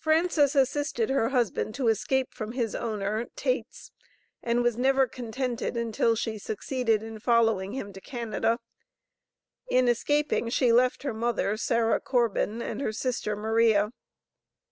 [0.00, 3.92] Frances assisted her husband to escape from his owner Taits
[4.42, 8.58] and was never contented until she succeeded in following him to Canada.
[9.70, 13.92] In escaping, she left her mother, Sarah Corbin, and her sister, Maria.